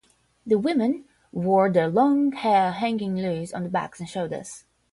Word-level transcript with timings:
The 0.47 0.57
women 0.57 1.05
wore 1.31 1.69
their 1.69 1.87
long 1.87 2.31
hair 2.31 2.71
hanging 2.71 3.17
loose 3.17 3.53
on 3.53 3.61
their 3.61 3.69
backs 3.69 3.99
and 3.99 4.09
shoulders. 4.09 4.63